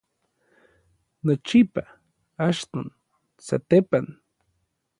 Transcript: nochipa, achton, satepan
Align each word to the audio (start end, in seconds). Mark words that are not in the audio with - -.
nochipa, 1.25 1.83
achton, 2.47 2.85
satepan 3.45 4.05